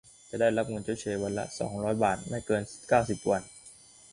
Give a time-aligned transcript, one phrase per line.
[0.29, 3.41] จะได้รับเงินชดเชยวันละ สองร้อย บาท ไม่เกิน เก้าสิบ วัน